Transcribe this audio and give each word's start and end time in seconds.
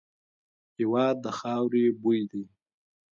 هېواد 0.77 1.15
د 1.25 1.27
خاوري 1.39 1.85
بوی 2.01 2.21
دی. 2.31 2.43